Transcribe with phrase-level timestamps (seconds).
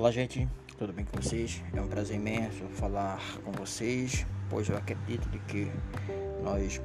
[0.00, 0.48] Olá, gente,
[0.78, 1.62] tudo bem com vocês?
[1.74, 5.70] É um prazer imenso falar com vocês, pois eu acredito de que
[6.42, 6.80] nós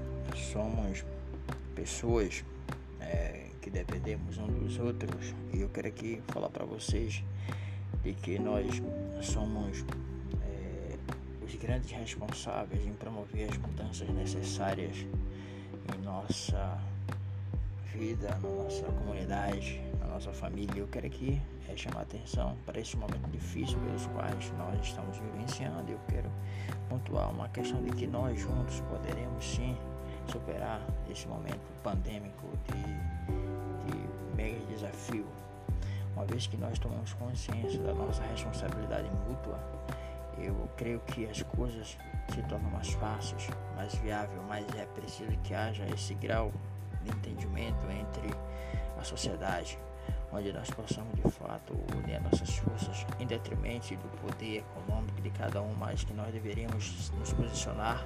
[0.51, 1.05] somos
[1.73, 2.43] pessoas
[2.99, 7.23] é, que dependemos uns dos outros e eu quero aqui falar para vocês
[8.03, 8.81] de que nós
[9.21, 9.85] somos
[10.43, 10.97] é,
[11.41, 16.77] os grandes responsáveis em promover as mudanças necessárias em nossa
[17.93, 19.81] vida, na nossa comunidade,
[20.15, 20.79] nossa família.
[20.79, 25.91] Eu quero aqui é, chamar atenção para esse momento difícil pelos quais nós estamos vivenciando.
[25.91, 26.31] Eu quero
[26.89, 29.77] pontuar uma questão de que nós juntos poderemos sim
[30.27, 35.25] superar esse momento pandêmico de, de mega desafio.
[36.15, 39.59] Uma vez que nós tomamos consciência da nossa responsabilidade mútua,
[40.37, 41.97] eu creio que as coisas
[42.33, 46.53] se tornam mais fáceis, mais viável, mas é preciso que haja esse grau
[47.03, 48.33] de entendimento entre
[48.97, 49.77] a sociedade,
[50.35, 55.61] onde nós possamos de fato unir nossas forças em detrimento do poder econômico de cada
[55.61, 58.05] um, mas que nós deveríamos nos posicionar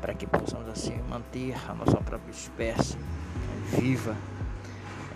[0.00, 2.98] para que possamos assim manter a nossa própria espécie
[3.78, 4.16] viva.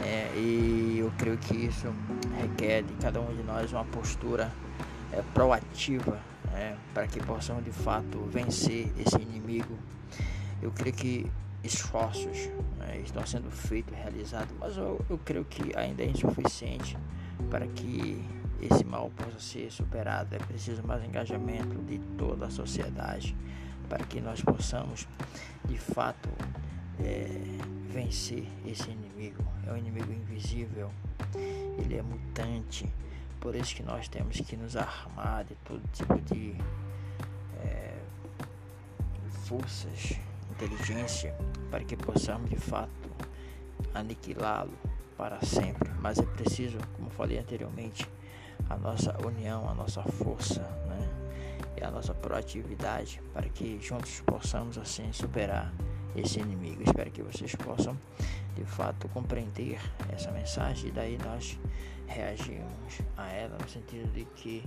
[0.04, 1.92] É, e eu creio que isso
[2.40, 4.52] requer de cada um de nós uma postura
[5.12, 6.20] é, proativa
[6.54, 9.76] é, para que possamos de fato vencer esse inimigo.
[10.62, 16.02] Eu creio que esforços né, estão sendo feitos, realizados, mas eu, eu creio que ainda
[16.02, 16.96] é insuficiente
[17.50, 18.24] para que
[18.60, 20.34] esse mal possa ser superado.
[20.34, 23.36] É preciso mais engajamento de toda a sociedade
[23.88, 25.06] para que nós possamos,
[25.64, 26.28] de fato,
[27.00, 27.28] é,
[27.90, 29.44] vencer esse inimigo.
[29.66, 30.90] É um inimigo invisível,
[31.78, 32.88] ele é mutante,
[33.40, 36.56] por isso que nós temos que nos armar de todo tipo de
[37.60, 37.94] é,
[39.44, 40.18] forças
[40.56, 41.34] inteligência
[41.70, 42.90] para que possamos de fato
[43.94, 44.72] aniquilá-lo
[45.16, 45.90] para sempre.
[46.00, 48.08] Mas é preciso, como falei anteriormente,
[48.68, 51.08] a nossa união, a nossa força né?
[51.78, 55.72] e a nossa proatividade para que juntos possamos assim superar
[56.14, 56.82] esse inimigo.
[56.82, 57.96] Espero que vocês possam
[58.54, 59.78] de fato compreender
[60.12, 61.58] essa mensagem e daí nós
[62.06, 64.64] reagimos a ela no sentido de que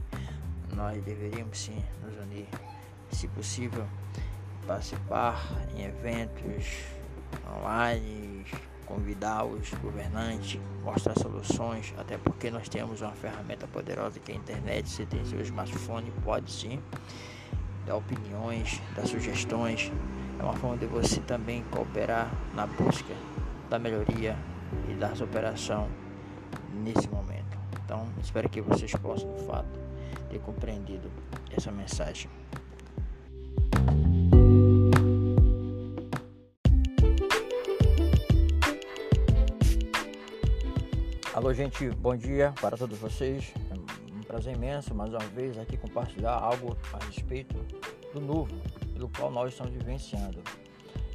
[0.75, 2.47] nós deveríamos sim nos unir,
[3.11, 3.87] se possível
[4.69, 6.83] participar em eventos
[7.57, 8.45] online,
[8.85, 14.37] convidar os governantes, mostrar soluções, até porque nós temos uma ferramenta poderosa que é a
[14.37, 16.79] internet, você tem seu smartphone, pode sim
[17.87, 19.91] dar opiniões, dar sugestões,
[20.39, 23.15] é uma forma de você também cooperar na busca
[23.71, 24.37] da melhoria
[24.87, 25.89] e da superação
[26.75, 27.57] nesse momento.
[27.83, 29.79] Então, espero que vocês possam, de fato,
[30.29, 31.09] ter compreendido
[31.57, 32.29] essa mensagem.
[41.31, 43.53] Alô, gente, bom dia para todos vocês.
[43.69, 47.55] É um prazer imenso mais uma vez aqui compartilhar algo a respeito
[48.11, 48.55] do novo,
[48.93, 50.41] pelo qual nós estamos vivenciando.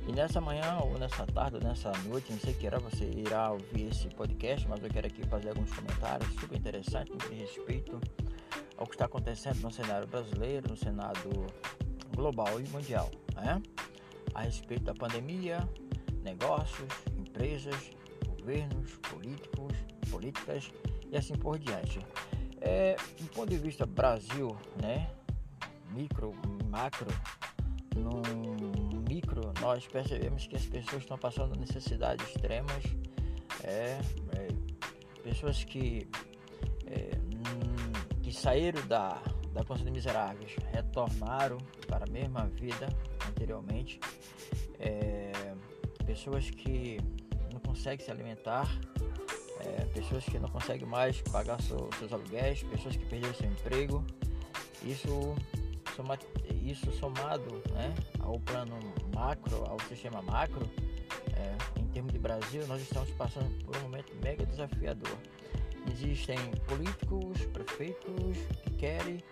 [0.07, 3.51] E nessa manhã, ou nessa tarde, ou nessa noite, não sei que era você irá
[3.51, 8.01] ouvir esse podcast, mas eu quero aqui fazer alguns comentários super interessantes a respeito
[8.77, 11.47] ao que está acontecendo no cenário brasileiro, no cenário
[12.15, 13.61] global e mundial, né?
[14.33, 15.69] A respeito da pandemia,
[16.23, 16.89] negócios,
[17.19, 17.91] empresas,
[18.45, 19.73] governos, políticos,
[20.15, 20.71] políticas
[21.11, 21.99] e assim por diante.
[22.61, 25.11] É, do ponto de vista Brasil, né,
[25.91, 26.33] micro,
[26.71, 27.11] macro,
[27.97, 28.23] no
[29.09, 32.83] micro nós percebemos que as pessoas estão passando necessidades extremas,
[33.63, 34.01] é,
[34.37, 34.49] é,
[35.23, 36.09] pessoas que,
[36.87, 37.11] é,
[38.23, 39.21] que saíram da,
[39.53, 42.89] da condição de miseráveis retornaram para a mesma vida
[43.29, 44.01] anteriormente,
[44.79, 45.33] é,
[46.07, 46.99] pessoas que
[47.53, 48.69] não conseguem se alimentar
[49.65, 54.05] é, pessoas que não conseguem mais pagar seu, seus aluguéis, pessoas que perderam seu emprego.
[54.83, 55.35] Isso,
[55.97, 56.19] soma,
[56.63, 58.79] isso somado né, ao plano
[59.15, 60.69] macro, ao sistema macro,
[61.37, 65.17] é, em termos de Brasil, nós estamos passando por um momento mega desafiador.
[65.91, 69.23] Existem políticos, prefeitos que querem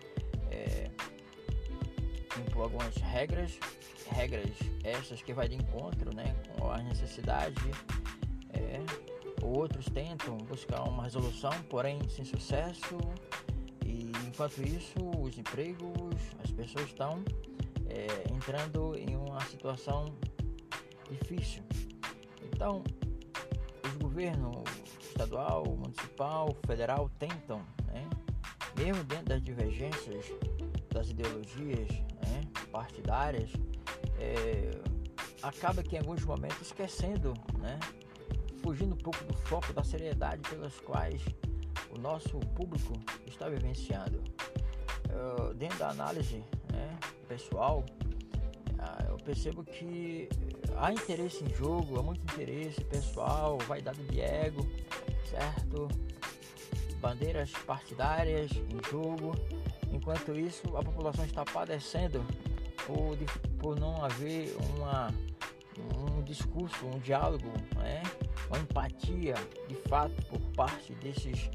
[0.51, 0.91] é,
[2.39, 3.59] impor algumas regras,
[4.11, 4.51] regras
[4.85, 7.57] essas que vai de encontro né, com a necessidade
[8.53, 8.81] é,
[9.43, 12.97] Outros tentam buscar uma resolução, porém sem sucesso.
[13.85, 17.23] E enquanto isso, os empregos, as pessoas estão
[17.89, 20.07] é, entrando em uma situação
[21.11, 21.63] difícil.
[22.45, 22.83] Então,
[23.85, 24.63] os governos
[25.01, 28.09] estadual, municipal, federal tentam, né,
[28.77, 30.27] mesmo dentro das divergências
[30.93, 33.51] das ideologias né, partidárias,
[34.19, 34.71] é,
[35.43, 37.79] acaba que em alguns momentos esquecendo né,
[38.73, 41.21] fugindo um pouco do foco da seriedade pelas quais
[41.95, 42.95] o nosso público
[43.27, 44.23] está vivenciando.
[45.57, 46.43] Dentro da análise
[46.73, 46.99] né,
[47.29, 47.85] pessoal,
[48.79, 50.27] ah, eu percebo que
[50.79, 54.67] há interesse em jogo, há muito interesse pessoal, vaidade de ego,
[55.29, 55.89] certo?
[56.99, 59.35] Bandeiras partidárias em jogo.
[59.93, 62.25] Enquanto isso, a população está padecendo
[62.87, 63.19] por,
[63.59, 65.13] por não haver uma,
[65.95, 68.03] um discurso, um diálogo, né?
[68.53, 69.35] Uma empatia
[69.67, 71.51] de fato por parte desses,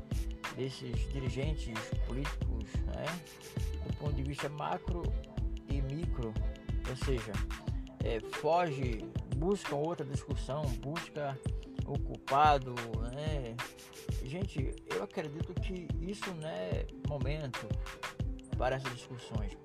[0.55, 1.77] desses dirigentes
[2.07, 3.05] políticos, né?
[3.85, 5.03] do ponto de vista macro
[5.69, 6.33] e micro,
[6.89, 7.31] ou seja,
[8.03, 9.05] é, foge,
[9.35, 11.37] busca outra discussão, busca
[11.85, 12.73] o culpado,
[13.13, 13.55] né?
[14.23, 17.67] Gente, eu acredito que isso não é momento
[18.57, 19.55] para essas discussões.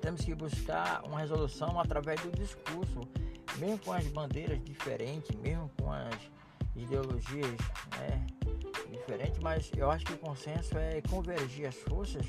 [0.00, 3.00] Temos que buscar uma resolução através do discurso,
[3.58, 6.14] mesmo com as bandeiras diferentes, mesmo com as
[6.76, 7.56] ideologias
[7.98, 8.26] né,
[8.90, 12.26] diferentes, mas eu acho que o consenso é convergir as forças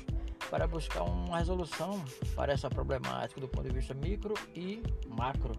[0.50, 5.52] para buscar uma resolução para essa problemática do ponto de vista micro e macro.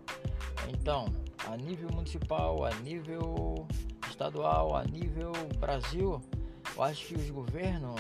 [0.70, 1.14] Então,
[1.46, 3.68] a nível municipal, a nível
[4.10, 6.22] estadual, a nível Brasil,
[6.76, 8.00] eu acho que os governos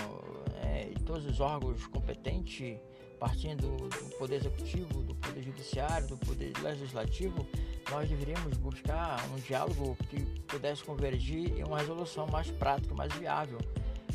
[0.64, 2.80] é, e todos os órgãos competentes,
[3.20, 7.46] partindo do Poder Executivo, do Poder Judiciário, do Poder Legislativo,
[7.90, 13.60] nós deveríamos buscar um diálogo que pudesse convergir em uma resolução mais prática, mais viável.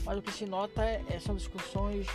[0.04, 2.06] Mas o que se nota é, é são discussões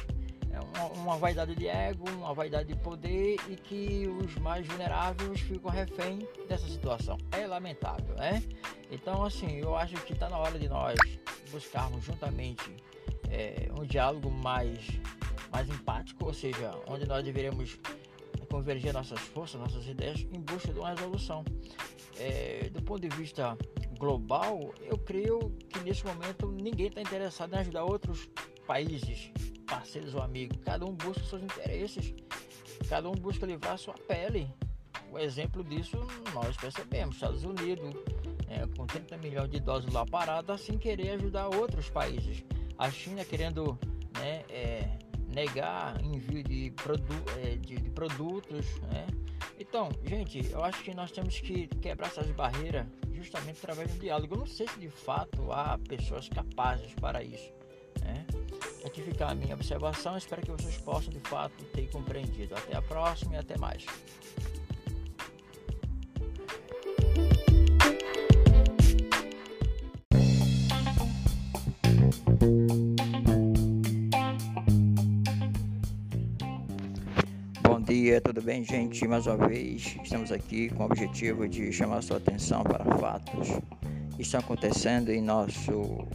[0.57, 5.39] é uma, uma, vaidade de ego, uma vaidade de poder e que os mais vulneráveis
[5.41, 7.17] ficam refém dessa situação.
[7.31, 8.41] É lamentável, né?
[8.89, 10.97] Então, assim, eu acho que está na hora de nós
[11.51, 12.75] buscarmos juntamente
[13.29, 14.79] é, um diálogo mais,
[15.51, 17.77] mais empático, ou seja, onde nós deveremos
[18.49, 21.43] converger nossas forças, nossas ideias em busca de uma resolução.
[22.17, 23.57] É, do ponto de vista
[23.99, 25.39] global, eu creio
[25.69, 28.27] que nesse momento ninguém está interessado em ajudar outros
[28.65, 29.31] países
[29.67, 30.57] parceiros ou amigos.
[30.63, 32.13] Cada um busca seus interesses,
[32.89, 34.47] cada um busca livrar sua pele.
[35.11, 35.97] O exemplo disso
[36.33, 37.15] nós percebemos.
[37.15, 37.95] Estados Unidos,
[38.47, 42.43] é, com 30 milhões de idosos lá parados, assim querer ajudar outros países.
[42.77, 43.77] A China querendo
[44.19, 44.97] né, é,
[45.37, 47.13] negar envio de, produ
[47.43, 48.65] é, de, de produtos.
[48.91, 49.05] Né?
[49.59, 54.33] Então, gente, eu acho que nós temos que quebrar essas barreiras justamente através do diálogo.
[54.33, 57.53] Eu não sei se de fato há pessoas capazes para isso.
[58.01, 58.25] Né?
[58.83, 60.17] Aqui fica a minha observação.
[60.17, 62.55] Espero que vocês possam de fato ter compreendido.
[62.55, 63.85] Até a próxima e até mais.
[78.57, 79.07] Bem, gente?
[79.07, 83.49] Mais uma vez, estamos aqui com o objetivo de chamar sua atenção para fatos
[84.15, 86.07] que estão acontecendo em nosso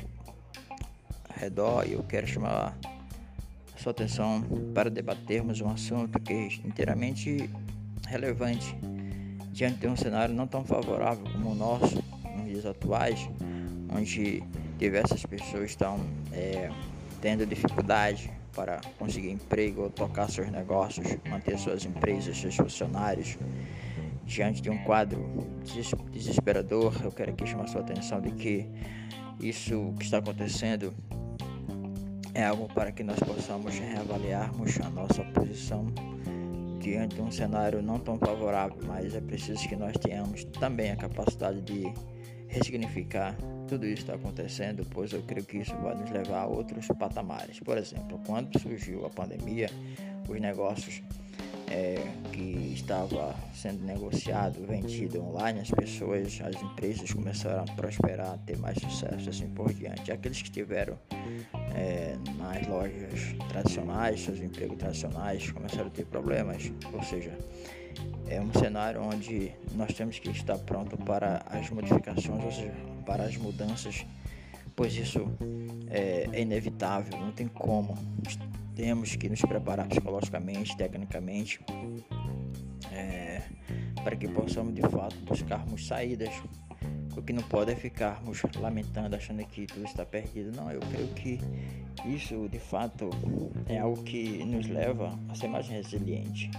[1.37, 2.77] redor e eu quero chamar
[3.77, 4.43] sua atenção
[4.75, 7.49] para debatermos um assunto que é inteiramente
[8.09, 8.77] relevante
[9.53, 12.03] diante de um cenário não tão favorável como o nosso
[12.37, 13.29] nos dias atuais,
[13.95, 14.43] onde
[14.79, 16.01] diversas pessoas estão
[16.33, 16.71] é,
[17.21, 23.39] tendo dificuldade para conseguir emprego, tocar seus negócios, manter suas empresas, seus funcionários.
[24.25, 25.21] Diante de um quadro
[26.13, 28.67] desesperador, eu quero aqui chamar sua atenção de que
[29.41, 30.95] isso que está acontecendo
[32.35, 35.87] é algo para que nós possamos reavaliarmos a nossa posição
[36.81, 40.97] diante de um cenário não tão favorável, mas é preciso que nós tenhamos também a
[40.97, 41.93] capacidade de
[42.53, 43.35] ressignificar
[43.67, 47.59] tudo isso está acontecendo, pois eu creio que isso vai nos levar a outros patamares.
[47.61, 49.71] Por exemplo, quando surgiu a pandemia,
[50.29, 51.03] os negócios
[51.71, 51.95] é,
[52.31, 58.59] que estava sendo negociado, vendido online, as pessoas, as empresas começaram a prosperar, a ter
[58.59, 60.13] mais sucesso, assim por diante.
[60.13, 60.99] Aqueles que tiveram
[61.75, 67.39] é, nas lojas tradicionais, seus empregos tradicionais, começaram a ter problemas, ou seja,
[68.29, 73.25] é um cenário onde nós temos que estar pronto para as modificações, ou seja, para
[73.25, 74.07] as mudanças,
[74.75, 75.27] pois isso
[75.91, 77.97] é, é inevitável, não tem como
[78.75, 81.61] temos que nos preparar psicologicamente, tecnicamente,
[82.91, 83.43] é,
[84.03, 86.33] para que possamos de fato buscarmos saídas.
[87.17, 90.57] O que não pode é ficarmos lamentando, achando que tudo está perdido.
[90.57, 91.39] Não, eu creio que
[92.07, 93.11] isso de fato
[93.69, 96.51] é algo que nos leva a ser mais resiliente.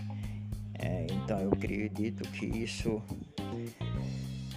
[0.83, 3.01] É, então eu acredito que isso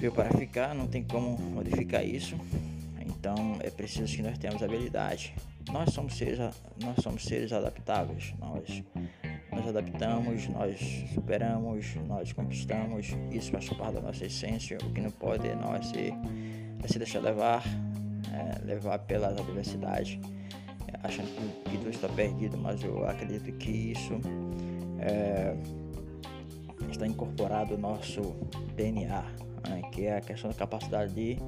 [0.00, 2.36] veio para ficar, não tem como modificar isso.
[3.00, 5.34] Então é preciso que nós tenhamos habilidade
[5.72, 6.38] nós somos seres,
[6.80, 8.34] nós somos seres adaptáveis.
[8.38, 8.84] Nós
[9.52, 13.08] nos adaptamos, nós superamos, nós conquistamos.
[13.30, 14.78] Isso faz parte da nossa essência.
[14.82, 16.12] O que não pode é nós se,
[16.82, 17.64] é se deixar levar
[18.32, 20.18] é, levar pelas adversidades,
[20.88, 24.20] é, achando que, que tudo está perdido, mas eu acredito que isso
[24.98, 25.56] é,
[26.90, 28.22] está incorporado no nosso
[28.74, 29.22] DNA,
[29.68, 31.38] né, que é a questão da capacidade de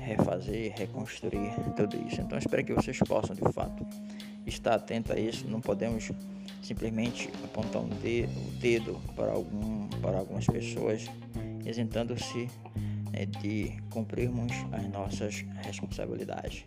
[0.00, 2.20] refazer, reconstruir tudo isso.
[2.20, 3.86] Então espero que vocês possam de fato
[4.46, 5.48] estar atento a isso.
[5.48, 6.10] Não podemos
[6.62, 11.06] simplesmente apontar um o dedo para algum para algumas pessoas,
[11.64, 12.48] isentando-se
[13.12, 16.64] né, de cumprirmos as nossas responsabilidades.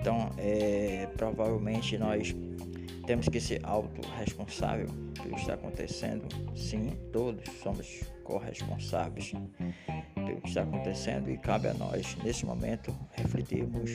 [0.00, 2.34] Então, é, provavelmente nós
[3.06, 6.26] temos que ser autorresponsável pelo que está acontecendo.
[6.56, 9.32] Sim, todos somos corresponsáveis
[10.14, 13.90] pelo que está acontecendo e cabe a nós, nesse momento, refletirmos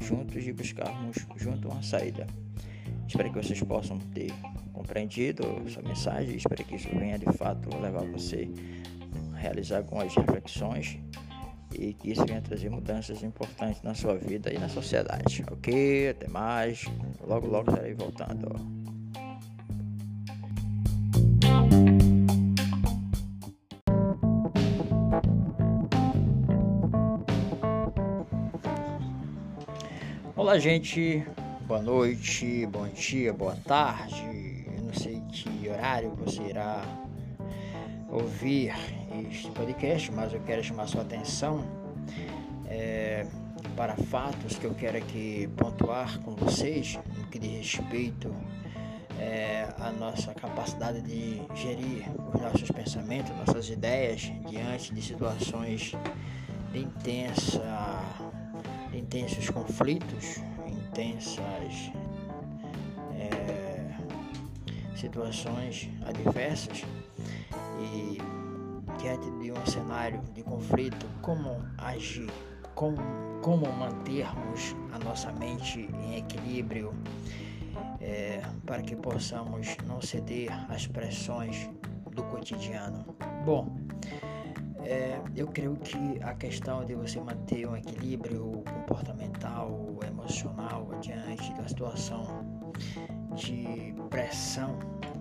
[0.00, 2.26] juntos e buscarmos junto uma saída.
[3.06, 4.32] Espero que vocês possam ter
[4.72, 6.36] compreendido essa mensagem.
[6.36, 8.48] Espero que isso venha de fato levar você
[9.34, 10.98] a realizar algumas reflexões
[11.74, 15.44] e que isso venha trazer mudanças importantes na sua vida e na sociedade.
[15.50, 16.10] Ok?
[16.10, 16.84] Até mais.
[17.26, 18.54] Logo, logo estarei voltando.
[30.36, 31.24] Olá, gente.
[31.66, 34.66] Boa noite, bom dia, boa tarde.
[34.76, 36.82] Eu não sei que horário você irá
[38.12, 38.74] ouvir
[39.26, 41.64] este podcast, mas eu quero chamar sua atenção
[42.66, 43.26] é,
[43.74, 48.30] para fatos que eu quero aqui pontuar com vocês no que diz respeito
[49.18, 52.04] é, à nossa capacidade de gerir
[52.34, 55.92] os nossos pensamentos, nossas ideias diante de situações
[56.70, 57.98] de intensa,
[58.92, 61.90] intensos conflitos, intensas
[63.14, 63.94] é,
[64.94, 66.84] situações adversas
[67.80, 68.18] e
[68.98, 72.30] diante de um cenário de conflito, como agir,
[72.74, 72.96] como,
[73.42, 76.94] como mantermos a nossa mente em equilíbrio
[78.00, 81.68] é, para que possamos não ceder às pressões
[82.14, 83.04] do cotidiano.
[83.44, 83.76] Bom,
[84.84, 91.66] é, eu creio que a questão de você manter um equilíbrio comportamental, emocional diante da
[91.66, 92.26] situação
[93.34, 94.78] de pressão,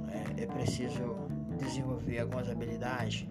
[0.09, 1.30] é, é preciso
[1.61, 3.25] desenvolver algumas habilidades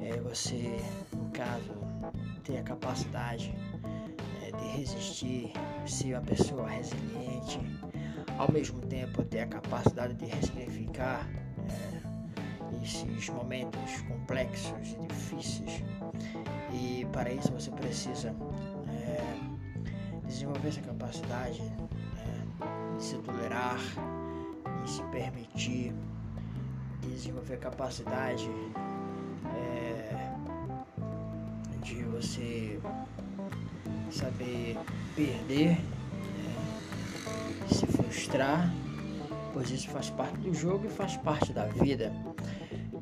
[0.00, 0.78] é, você,
[1.12, 1.72] no caso,
[2.44, 3.54] ter a capacidade
[4.42, 5.52] é, de resistir,
[5.86, 7.60] ser uma pessoa resiliente,
[8.38, 11.28] ao mesmo tempo ter a capacidade de ressignificar
[11.68, 15.82] é, esses momentos complexos e difíceis.
[16.72, 18.34] E para isso você precisa
[18.88, 23.80] é, desenvolver essa capacidade é, de se tolerar,
[24.84, 25.92] de se permitir,
[27.08, 28.50] desenvolver a capacidade
[31.86, 32.80] de você
[34.10, 34.76] saber
[35.14, 35.86] perder, né?
[37.68, 38.72] se frustrar,
[39.52, 42.12] pois isso faz parte do jogo e faz parte da vida.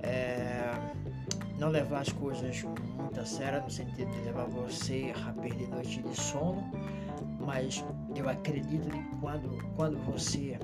[0.02, 0.74] É,
[1.58, 6.02] não levar as coisas muito a sério no sentido de levar você a perder noite
[6.02, 6.62] de sono,
[7.40, 7.82] mas
[8.14, 10.58] eu acredito que quando, quando você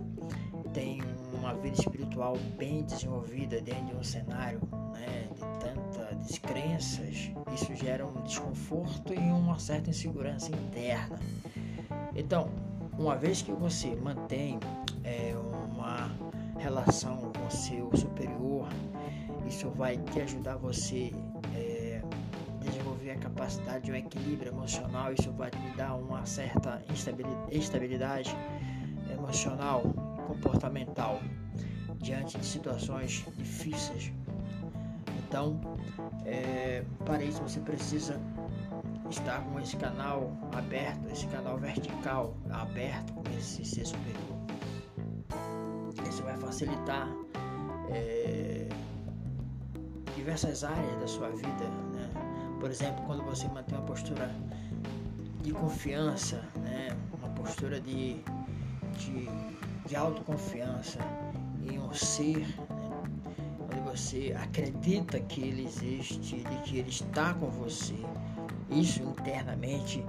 [0.75, 1.01] tem
[1.41, 4.61] uma vida espiritual bem desenvolvida dentro de um cenário
[4.93, 11.19] né, de tanta descrenças, isso gera um desconforto e uma certa insegurança interna.
[12.15, 12.51] Então,
[12.99, 14.61] uma vez que você mantém
[15.03, 15.35] é,
[15.73, 16.11] uma
[16.59, 18.69] relação com seu superior,
[19.49, 21.11] isso vai te ajudar você
[21.55, 22.03] é,
[22.61, 26.83] desenvolver a capacidade de um equilíbrio emocional, isso vai te dar uma certa
[27.51, 28.37] estabilidade
[29.11, 29.83] emocional,
[30.33, 31.21] comportamental
[31.99, 34.13] diante de situações difíceis
[35.31, 35.61] então,
[36.27, 38.21] é, para isso você precisa
[39.09, 44.37] estar com esse canal aberto, esse canal vertical aberto com esse ser superior.
[46.09, 47.09] Isso vai facilitar
[47.93, 48.69] é,
[50.17, 51.65] diversas áreas da sua vida.
[51.93, 52.11] Né?
[52.59, 54.29] Por exemplo, quando você mantém uma postura
[55.45, 56.89] de confiança, né?
[57.17, 58.17] uma postura de,
[58.99, 59.29] de,
[59.91, 61.01] de autoconfiança
[61.71, 62.47] em um ser
[63.91, 67.97] você acredita que ele existe, de que ele está com você,
[68.71, 70.05] isso internamente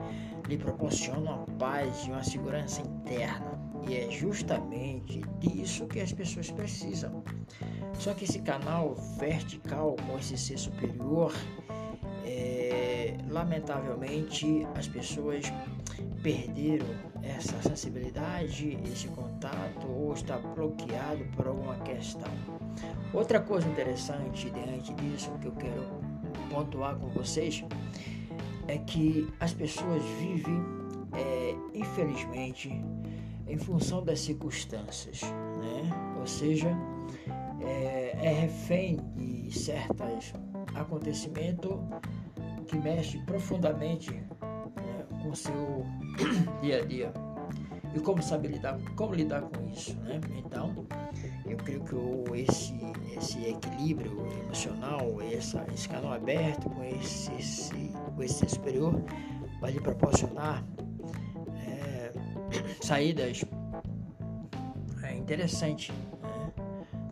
[0.48, 3.60] lhe proporciona uma paz e uma segurança interna.
[3.88, 7.24] E é justamente disso que as pessoas precisam.
[7.98, 11.34] Só que esse canal vertical com esse ser superior,
[12.24, 15.46] é, lamentavelmente as pessoas
[16.22, 16.88] perderam
[17.24, 22.32] essa sensibilidade, esse contato ou está bloqueado por alguma questão.
[23.14, 26.02] Outra coisa interessante diante disso que eu quero
[26.50, 27.64] pontuar com vocês
[28.68, 30.64] é que as pessoas vivem,
[31.14, 32.70] é, infelizmente,
[33.48, 36.16] em função das circunstâncias, né?
[36.18, 36.70] ou seja,
[37.62, 40.34] é, é refém de certos
[40.74, 41.72] acontecimentos
[42.68, 44.24] que mexe profundamente
[45.22, 45.86] com o seu
[46.62, 47.14] dia a dia
[47.94, 50.20] e como saber lidar, como lidar com isso, né?
[50.38, 50.86] Então,
[51.46, 52.74] eu creio que esse,
[53.18, 59.02] esse equilíbrio emocional, essa, esse canal aberto com esse, esse, com esse superior
[59.60, 60.64] vai lhe proporcionar
[61.68, 62.12] é,
[62.82, 63.44] saídas
[65.04, 65.90] é, interessantes.
[65.90, 66.52] Né?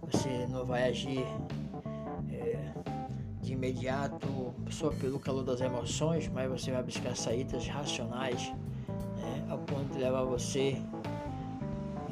[0.10, 1.26] Você não vai agir
[3.50, 8.54] de imediato só pelo calor das emoções, mas você vai buscar saídas racionais
[9.18, 9.46] né?
[9.50, 10.78] ao ponto de levar você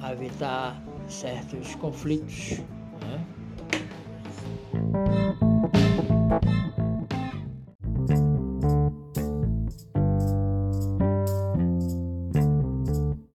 [0.01, 2.57] a evitar certos conflitos.
[3.01, 3.25] Né?